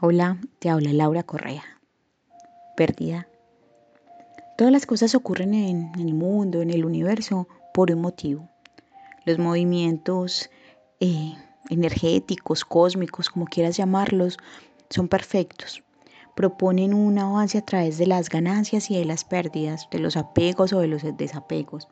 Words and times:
Hola, 0.00 0.38
te 0.58 0.70
habla 0.70 0.92
Laura 0.92 1.22
Correa. 1.22 1.62
Pérdida. 2.76 3.28
Todas 4.58 4.72
las 4.72 4.86
cosas 4.86 5.14
ocurren 5.14 5.54
en 5.54 5.92
el 6.00 6.14
mundo, 6.14 6.62
en 6.62 6.70
el 6.70 6.84
universo, 6.84 7.46
por 7.72 7.92
un 7.92 8.00
motivo. 8.00 8.48
Los 9.24 9.38
movimientos 9.38 10.50
eh, 10.98 11.34
energéticos, 11.70 12.64
cósmicos, 12.64 13.30
como 13.30 13.46
quieras 13.46 13.76
llamarlos, 13.76 14.36
son 14.90 15.06
perfectos. 15.06 15.84
Proponen 16.34 16.92
un 16.92 17.16
avance 17.20 17.58
a 17.58 17.64
través 17.64 17.98
de 17.98 18.08
las 18.08 18.30
ganancias 18.30 18.90
y 18.90 18.98
de 18.98 19.04
las 19.04 19.22
pérdidas, 19.22 19.86
de 19.92 20.00
los 20.00 20.16
apegos 20.16 20.72
o 20.72 20.80
de 20.80 20.88
los 20.88 21.02
desapegos. 21.16 21.86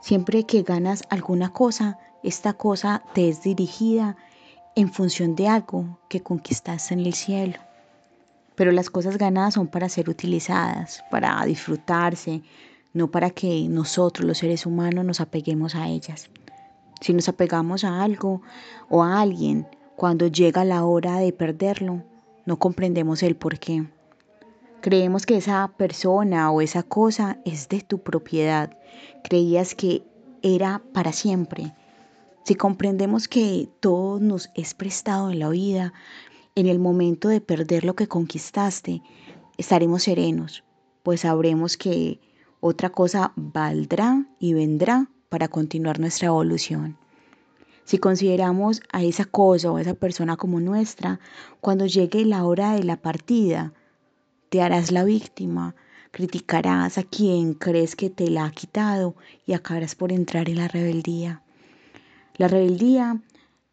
Siempre 0.00 0.44
que 0.44 0.62
ganas 0.62 1.04
alguna 1.08 1.52
cosa, 1.52 1.98
esta 2.24 2.52
cosa 2.52 3.04
te 3.14 3.28
es 3.28 3.44
dirigida 3.44 4.16
en 4.76 4.92
función 4.92 5.36
de 5.36 5.48
algo 5.48 5.98
que 6.08 6.22
conquistaste 6.22 6.94
en 6.94 7.00
el 7.00 7.14
cielo. 7.14 7.58
Pero 8.56 8.72
las 8.72 8.90
cosas 8.90 9.18
ganadas 9.18 9.54
son 9.54 9.68
para 9.68 9.88
ser 9.88 10.08
utilizadas, 10.08 11.04
para 11.10 11.44
disfrutarse, 11.44 12.42
no 12.92 13.10
para 13.10 13.30
que 13.30 13.68
nosotros 13.68 14.26
los 14.26 14.38
seres 14.38 14.66
humanos 14.66 15.04
nos 15.04 15.20
apeguemos 15.20 15.74
a 15.74 15.88
ellas. 15.88 16.30
Si 17.00 17.12
nos 17.12 17.28
apegamos 17.28 17.84
a 17.84 18.02
algo 18.02 18.42
o 18.88 19.02
a 19.02 19.20
alguien, 19.20 19.66
cuando 19.96 20.26
llega 20.26 20.64
la 20.64 20.84
hora 20.84 21.18
de 21.18 21.32
perderlo, 21.32 22.02
no 22.46 22.58
comprendemos 22.58 23.22
el 23.22 23.36
por 23.36 23.58
qué. 23.58 23.86
Creemos 24.80 25.24
que 25.24 25.36
esa 25.36 25.72
persona 25.76 26.50
o 26.50 26.60
esa 26.60 26.82
cosa 26.82 27.38
es 27.44 27.68
de 27.68 27.80
tu 27.80 27.98
propiedad. 27.98 28.76
Creías 29.22 29.74
que 29.74 30.02
era 30.42 30.82
para 30.92 31.12
siempre 31.12 31.72
si 32.44 32.54
comprendemos 32.54 33.26
que 33.26 33.70
todo 33.80 34.20
nos 34.20 34.50
es 34.54 34.74
prestado 34.74 35.30
en 35.30 35.38
la 35.38 35.48
vida, 35.48 35.94
en 36.54 36.66
el 36.66 36.78
momento 36.78 37.28
de 37.28 37.40
perder 37.40 37.84
lo 37.84 37.94
que 37.94 38.06
conquistaste, 38.06 39.02
estaremos 39.56 40.02
serenos, 40.02 40.62
pues 41.02 41.22
sabremos 41.22 41.78
que 41.78 42.20
otra 42.60 42.90
cosa 42.90 43.32
valdrá 43.34 44.26
y 44.38 44.52
vendrá 44.52 45.10
para 45.30 45.48
continuar 45.48 45.98
nuestra 46.00 46.28
evolución. 46.28 46.98
Si 47.84 47.98
consideramos 47.98 48.82
a 48.92 49.02
esa 49.02 49.24
cosa 49.24 49.72
o 49.72 49.76
a 49.76 49.82
esa 49.82 49.94
persona 49.94 50.36
como 50.36 50.60
nuestra, 50.60 51.20
cuando 51.60 51.86
llegue 51.86 52.24
la 52.24 52.44
hora 52.44 52.74
de 52.74 52.84
la 52.84 52.96
partida, 52.96 53.72
te 54.50 54.62
harás 54.62 54.92
la 54.92 55.04
víctima, 55.04 55.74
criticarás 56.10 56.98
a 56.98 57.02
quien 57.02 57.54
crees 57.54 57.96
que 57.96 58.10
te 58.10 58.28
la 58.28 58.44
ha 58.44 58.50
quitado 58.50 59.16
y 59.46 59.54
acabarás 59.54 59.94
por 59.94 60.12
entrar 60.12 60.48
en 60.48 60.56
la 60.56 60.68
rebeldía. 60.68 61.43
La 62.36 62.48
rebeldía 62.48 63.22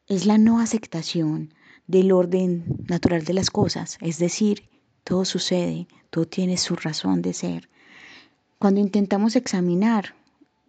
es 0.07 0.27
la 0.27 0.37
no 0.37 0.59
aceptación 0.59 1.51
del 1.87 2.11
orden 2.11 2.63
natural 2.87 3.25
de 3.25 3.33
las 3.33 3.49
cosas, 3.49 3.97
es 4.01 4.19
decir, 4.19 4.69
todo 5.03 5.25
sucede, 5.25 5.87
todo 6.11 6.25
tiene 6.25 6.57
su 6.57 6.75
razón 6.75 7.23
de 7.23 7.33
ser. 7.33 7.69
Cuando 8.59 8.79
intentamos 8.79 9.35
examinar, 9.35 10.13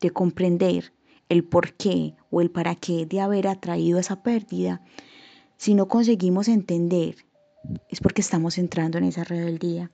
de 0.01 0.11
comprender 0.11 0.95
el 1.29 1.45
por 1.45 1.75
qué 1.75 2.15
o 2.31 2.41
el 2.41 2.51
para 2.51 2.75
qué 2.77 3.05
de 3.05 3.21
haber 3.21 3.47
atraído 3.47 3.99
esa 3.99 4.23
pérdida, 4.23 4.81
si 5.59 5.75
no 5.75 5.87
conseguimos 5.87 6.49
entender, 6.49 7.17
es 7.91 8.01
porque 8.01 8.23
estamos 8.23 8.57
entrando 8.57 8.97
en 8.97 9.05
esa 9.05 9.23
rebeldía. 9.23 9.91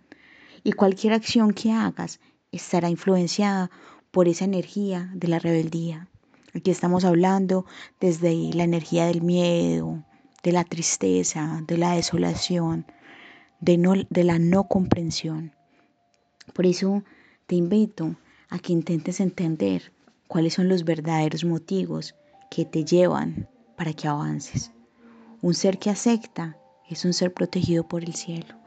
Y 0.63 0.73
cualquier 0.73 1.15
acción 1.15 1.53
que 1.53 1.73
hagas 1.73 2.21
estará 2.53 2.91
influenciada 2.91 3.71
por 4.13 4.29
esa 4.29 4.45
energía 4.45 5.11
de 5.15 5.29
la 5.29 5.41
rebeldía. 5.41 6.09
Aquí 6.55 6.71
estamos 6.71 7.05
hablando 7.05 7.67
desde 8.01 8.51
la 8.55 8.65
energía 8.65 9.07
del 9.07 9.23
miedo, 9.23 10.05
de 10.43 10.53
la 10.53 10.65
tristeza, 10.65 11.63
de 11.67 11.77
la 11.77 11.93
desolación, 11.93 12.87
de, 13.61 14.07
de 14.09 14.25
la 14.25 14.39
no 14.39 14.65
comprensión. 14.65 15.53
Por 16.55 16.67
eso 16.67 17.05
te 17.47 17.55
invito 17.55 18.17
a 18.49 18.59
que 18.59 18.73
intentes 18.73 19.21
entender 19.21 19.93
cuáles 20.27 20.55
son 20.55 20.69
los 20.69 20.85
verdaderos 20.85 21.45
motivos 21.45 22.15
que 22.51 22.65
te 22.65 22.85
llevan 22.85 23.49
para 23.77 23.93
que 23.93 24.09
avances. 24.09 24.73
Un 25.43 25.55
ser 25.55 25.79
que 25.79 25.91
acepta 25.91 26.57
es 26.89 27.05
un 27.05 27.13
ser 27.13 27.33
protegido 27.33 27.87
por 27.87 28.03
el 28.03 28.15
cielo. 28.15 28.58